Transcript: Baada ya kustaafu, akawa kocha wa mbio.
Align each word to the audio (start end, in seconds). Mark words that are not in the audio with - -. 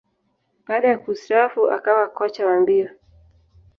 Baada 0.67 0.87
ya 0.87 0.97
kustaafu, 0.97 1.71
akawa 1.71 2.07
kocha 2.07 2.47
wa 2.47 2.59
mbio. 2.59 2.89